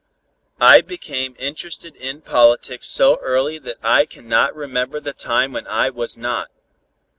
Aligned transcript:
I 0.59 0.81
became 0.81 1.35
interested 1.37 1.95
in 1.95 2.21
politics 2.23 2.87
so 2.89 3.17
early 3.21 3.59
that 3.59 3.77
I 3.83 4.07
cannot 4.07 4.55
remember 4.55 4.99
the 4.99 5.13
time 5.13 5.53
when 5.53 5.67
I 5.67 5.91
was 5.91 6.17
not. 6.17 6.49